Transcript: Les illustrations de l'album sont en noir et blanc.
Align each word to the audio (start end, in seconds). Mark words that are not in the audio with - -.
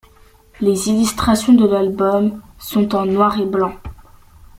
Les 0.61 0.87
illustrations 0.89 1.53
de 1.53 1.63
l'album 1.67 2.41
sont 2.57 2.95
en 2.95 3.05
noir 3.05 3.39
et 3.39 3.45
blanc. 3.45 3.75